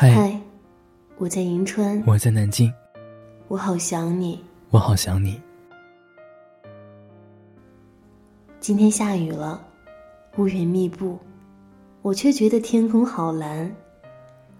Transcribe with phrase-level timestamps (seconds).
[0.00, 0.40] 嗨，
[1.16, 2.72] 我在银川，我在南京，
[3.48, 4.40] 我好想你，
[4.70, 5.42] 我好想你。
[8.60, 9.60] 今天下雨了，
[10.36, 11.18] 乌云密布，
[12.00, 13.74] 我却觉得天空好蓝。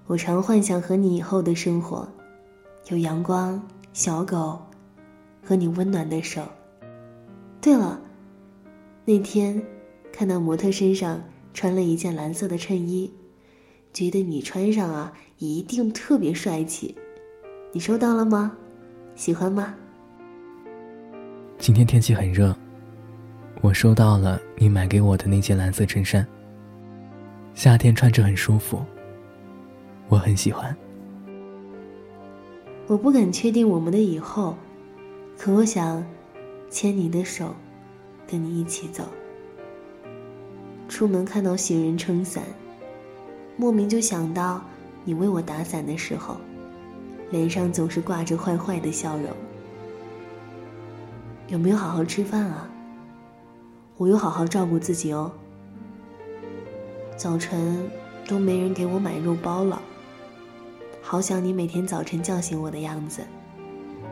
[0.08, 2.08] 我常幻想和你以后的生活，
[2.88, 3.62] 有阳光、
[3.92, 4.58] 小狗，
[5.44, 6.42] 和你温暖的手。
[7.60, 8.00] 对了，
[9.04, 9.62] 那天
[10.12, 11.22] 看到模特身上
[11.54, 13.08] 穿了一件蓝色的衬衣，
[13.92, 16.94] 觉得你穿上啊一定特别帅气。
[17.72, 18.56] 你收到了吗？
[19.14, 19.74] 喜欢吗？
[21.58, 22.56] 今天天气很热，
[23.60, 26.26] 我收到了你买给我的那件蓝色衬衫，
[27.52, 28.82] 夏天穿着很舒服。
[30.08, 30.74] 我很喜欢。
[32.86, 34.56] 我不敢确定我们的以后，
[35.36, 36.02] 可我想
[36.70, 37.54] 牵你的手，
[38.26, 39.04] 跟你一起走。
[40.88, 42.44] 出门看到行人撑伞，
[43.60, 44.62] 莫名就想到
[45.04, 46.36] 你为我打伞的时候，
[47.32, 49.26] 脸上总是挂着坏坏的笑容。
[51.48, 52.70] 有没有好好吃饭啊？
[53.96, 55.32] 我有好好照顾自己哦。
[57.16, 57.90] 早晨
[58.28, 59.82] 都没人给我买肉包了。
[61.02, 63.22] 好想你每天早晨叫醒我的样子，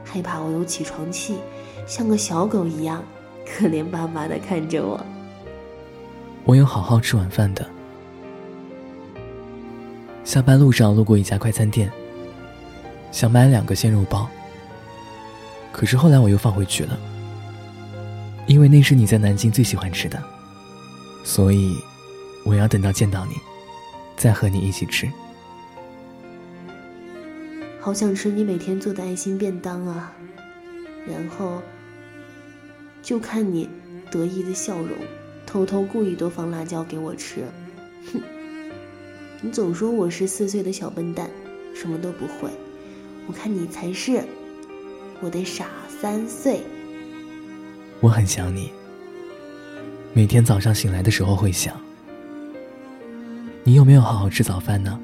[0.02, 1.36] 害怕我有起床气，
[1.86, 3.00] 像个小狗一样
[3.46, 5.00] 可怜巴巴的看着我。
[6.44, 7.64] 我有好好吃晚饭的。
[10.26, 11.88] 下班路上路过一家快餐店，
[13.12, 14.28] 想买两个鲜肉包，
[15.70, 16.98] 可是后来我又放回去了，
[18.48, 20.20] 因为那是你在南京最喜欢吃的，
[21.22, 21.76] 所以
[22.44, 23.34] 我要等到见到你，
[24.16, 25.08] 再和你一起吃。
[27.80, 30.12] 好想吃你每天做的爱心便当啊！
[31.06, 31.62] 然后
[33.00, 33.70] 就看你
[34.10, 34.90] 得意的笑容，
[35.46, 37.44] 偷偷故意多放辣椒给我吃。
[38.12, 38.20] 哼！
[39.42, 41.28] 你总说我是四岁的小笨蛋，
[41.74, 42.50] 什么都不会。
[43.26, 44.24] 我看你才是
[45.20, 45.66] 我的傻
[46.00, 46.62] 三岁。
[48.00, 48.72] 我很想你，
[50.14, 51.78] 每天早上醒来的时候会想，
[53.62, 54.98] 你有没有好好吃早饭呢？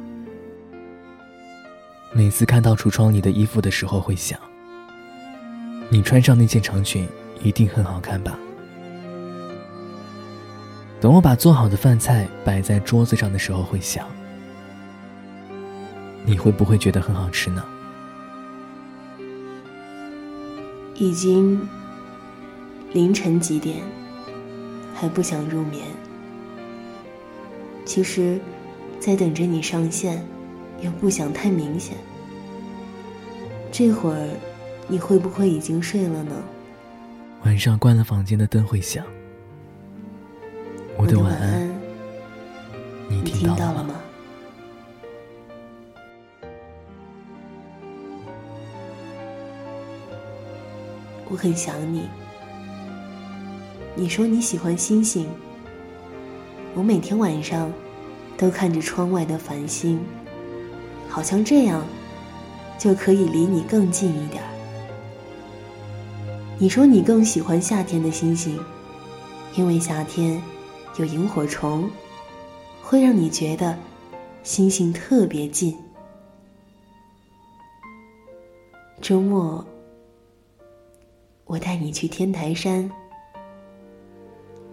[2.12, 4.38] 每次看到橱窗里的衣服的时候，会想：
[5.90, 7.06] 你穿上那件长裙
[7.42, 8.38] 一定很好看吧？
[11.00, 14.06] 等我把做好的饭菜摆在桌子上的时候，会想：
[16.24, 17.64] 你会不会觉得很好吃呢？
[20.94, 21.68] 已经
[22.92, 23.82] 凌晨几点，
[24.94, 25.84] 还不想入眠。
[27.84, 28.38] 其实，
[29.00, 30.24] 在等着你上线。
[30.82, 31.96] 又不想太明显。
[33.70, 34.28] 这会儿，
[34.88, 36.34] 你会不会已经睡了呢？
[37.44, 39.06] 晚上关了房间的灯会响。
[40.96, 41.70] 我的晚安，
[43.08, 43.94] 你听到了吗？
[51.32, 52.06] 我很想你。
[53.94, 55.26] 你说你喜欢星星，
[56.74, 57.72] 我每天晚上
[58.36, 59.98] 都看着窗外的繁星。
[61.08, 61.82] 好像这样，
[62.78, 64.42] 就可以离你更近一点。
[66.58, 68.60] 你说你更喜欢夏天的星星，
[69.56, 70.40] 因为夏天
[70.98, 71.90] 有萤火虫，
[72.82, 73.74] 会让你觉得
[74.42, 75.74] 星星特别近。
[79.00, 79.64] 周末，
[81.52, 82.90] 我带你去天台山，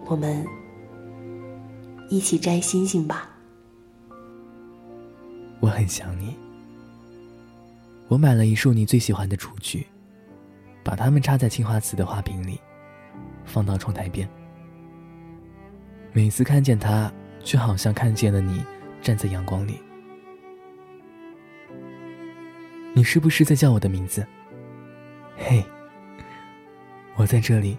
[0.06, 0.47] 我们
[2.09, 3.29] 一起摘星星吧。
[5.59, 6.38] 我很想你。
[8.07, 9.85] 我买了一束你最喜欢的雏菊，
[10.81, 12.57] 把它们插在青花瓷的花瓶里，
[13.44, 14.25] 放到窗台边。
[16.13, 17.12] 每次看见它，
[17.44, 18.63] 却好像看见了你
[19.01, 19.81] 站在阳光里。
[22.94, 24.25] 你是不是在叫我的名字？
[25.35, 25.62] 嘿，
[27.19, 27.78] 我在这里。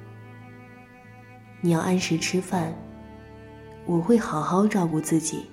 [1.62, 2.74] 你要按时吃饭，
[3.86, 5.46] 我会好好照顾自己。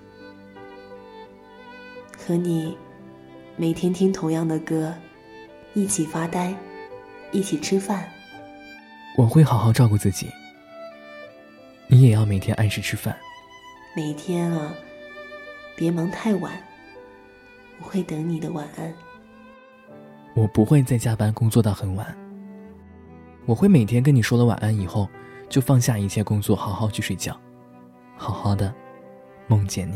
[2.18, 2.78] 和你
[3.56, 4.94] 每天听同样的歌，
[5.74, 6.54] 一起发呆，
[7.32, 8.12] 一起吃饭。
[9.16, 10.30] 我会好好照顾自己。
[11.88, 13.16] 你也要每天按时吃饭。
[13.96, 14.76] 每天啊，
[15.78, 16.52] 别忙太晚。
[17.80, 18.94] 我会等你的晚安。
[20.34, 22.27] 我不会再加班工作到很晚。
[23.48, 25.08] 我会每天跟你说了晚安以后，
[25.48, 27.40] 就放下一切工作，好好去睡觉，
[28.18, 28.76] 好好的
[29.48, 29.96] 梦见你。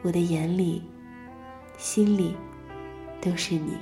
[0.00, 0.82] 我的眼里、
[1.76, 2.34] 心里
[3.20, 3.74] 都是你。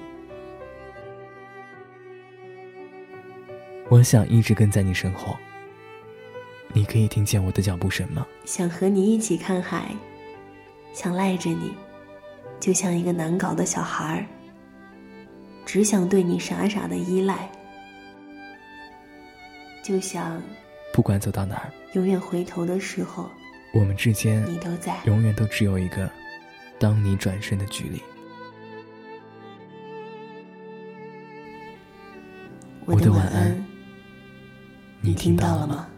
[3.89, 5.37] 我想一直跟在你身后。
[6.73, 8.27] 你可以听见我的脚步声吗？
[8.45, 9.95] 想和你一起看海，
[10.93, 11.73] 想赖着你，
[12.59, 14.27] 就像一个难搞的小孩儿，
[15.67, 17.49] 只想对你傻傻的依赖，
[19.83, 20.43] 就像
[20.93, 23.29] 不管走到哪儿，永远回头的时候，
[23.73, 26.09] 我们之间你都在，永远都只有一个
[26.79, 28.03] 当你转身的距离。
[32.87, 33.65] 我的晚安，
[35.01, 35.89] 你听到了吗？